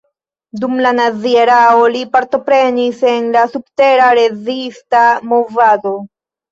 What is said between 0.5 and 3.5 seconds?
Dum la nazia erao li partoprenis en la